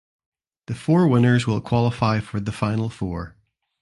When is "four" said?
0.73-1.07, 2.89-3.35